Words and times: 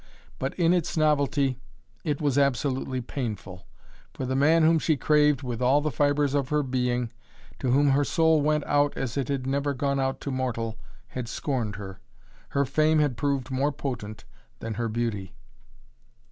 But 0.39 0.55
in 0.55 0.73
its 0.73 0.97
novelty 0.97 1.59
it 2.03 2.19
was 2.19 2.35
absolutely 2.35 3.01
painful. 3.01 3.67
For 4.15 4.25
the 4.25 4.35
man 4.35 4.63
whom 4.63 4.79
she 4.79 4.97
craved 4.97 5.43
with 5.43 5.61
all 5.61 5.79
the 5.79 5.91
fibres 5.91 6.33
of 6.33 6.49
her 6.49 6.63
being, 6.63 7.11
to 7.59 7.69
whom 7.69 7.91
her 7.91 8.03
soul 8.03 8.41
went 8.41 8.63
out 8.63 8.97
as 8.97 9.15
it 9.15 9.27
had 9.27 9.45
never 9.45 9.75
gone 9.75 9.99
out 9.99 10.19
to 10.21 10.31
mortal, 10.31 10.75
had 11.09 11.27
scorned 11.27 11.75
her. 11.75 11.99
Her 12.49 12.65
fame 12.65 12.97
had 12.97 13.15
proved 13.15 13.51
more 13.51 13.71
potent 13.71 14.25
than 14.57 14.73
her 14.73 14.89
beauty. 14.89 15.35